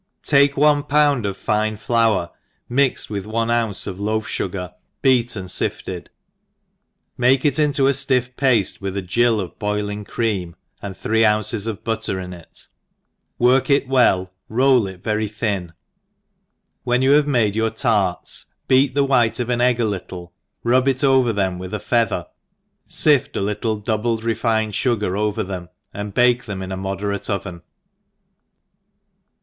TAKE 0.23 0.57
one 0.57 0.81
pound 0.81 1.27
of 1.27 1.37
fine 1.37 1.77
flour 1.77 2.31
mixed 2.67 3.11
with 3.11 3.27
.one 3.27 3.51
ounce 3.51 3.85
of 3.85 3.99
loaf 3.99 4.25
fugar 4.25 4.73
beat 5.03 5.35
and 5.35 5.47
fifted, 5.51 6.09
make 7.19 7.45
it 7.45 7.59
into 7.59 7.85
a 7.87 7.91
ftifi^ 7.91 8.33
pafle 8.35 8.81
with 8.81 8.97
a 8.97 9.03
gill 9.03 9.39
of 9.39 9.59
boiling 9.59 10.03
cream, 10.03 10.55
and 10.81 10.97
three 10.97 11.21
dunces 11.21 11.67
of 11.67 11.83
butter 11.83 12.19
in 12.19 12.33
it, 12.33 12.65
work 13.37 13.69
it 13.69 13.87
well, 13.87 14.33
roll 14.49 14.87
it 14.87 15.03
very 15.03 15.27
thin, 15.27 15.71
when 16.83 17.03
you 17.03 17.11
have 17.11 17.27
made 17.27 17.55
your 17.55 17.69
tarts, 17.69 18.47
beat 18.67 18.95
the 18.95 19.05
white 19.05 19.39
of 19.39 19.51
an 19.51 19.61
egg 19.61 19.79
a 19.79 19.85
little, 19.85 20.33
rub 20.63 20.87
it 20.87 21.03
over 21.03 21.31
them 21.31 21.59
with 21.59 21.75
a 21.75 21.79
feather, 21.79 22.25
fift 22.87 23.37
a 23.37 23.41
little 23.41 23.75
double 23.75 24.17
refined 24.17 24.73
fugar 24.73 25.15
over 25.15 25.43
them, 25.43 25.69
and 25.93 26.15
bake 26.15 26.45
them 26.45 26.63
in 26.63 26.71
a 26.71 26.75
moderate 26.75 27.29
oveii. 27.29 27.61